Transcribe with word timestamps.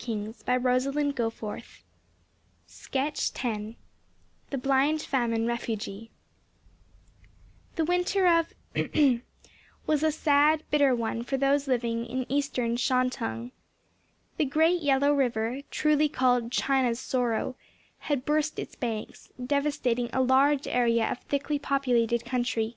*SKETCH 0.00 1.64
X* 2.86 3.34
*The 3.34 3.34
Blind 3.36 3.36
Famine 3.36 3.74
Refugee* 3.74 3.74
*The 4.48 4.58
Blind 4.60 5.02
Famine 5.02 5.44
Refugee* 5.44 6.10
The 7.74 7.84
winter 7.84 8.26
of—— 8.28 8.52
was 9.88 10.04
a 10.04 10.12
sad, 10.12 10.62
bitter 10.70 10.94
one 10.94 11.24
for 11.24 11.36
those 11.36 11.66
living 11.66 12.06
in 12.06 12.26
Eastern 12.30 12.76
Shantung. 12.76 13.50
The 14.36 14.44
great 14.44 14.80
Yellow 14.82 15.12
River, 15.12 15.62
truly 15.68 16.08
called 16.08 16.52
"China's 16.52 17.00
Sorrow," 17.00 17.56
had 18.06 18.24
burst 18.24 18.60
its 18.60 18.76
banks, 18.76 19.32
devastating 19.44 20.10
a 20.12 20.22
large 20.22 20.68
area 20.68 21.10
of 21.10 21.18
thickly 21.24 21.58
populated 21.58 22.24
country. 22.24 22.76